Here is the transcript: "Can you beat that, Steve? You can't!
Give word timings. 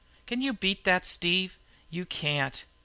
"Can 0.25 0.41
you 0.41 0.51
beat 0.53 0.83
that, 0.85 1.05
Steve? 1.05 1.59
You 1.91 2.07
can't! 2.07 2.65